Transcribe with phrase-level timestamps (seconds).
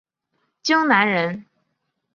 [0.63, 1.45] 荆南人。